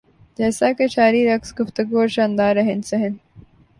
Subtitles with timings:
[0.37, 3.13] جیسا کہ شاعری رقص گفتگو اور شاندار رہن سہن